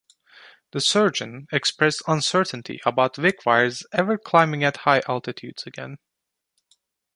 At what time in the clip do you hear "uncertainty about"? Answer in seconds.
2.07-3.19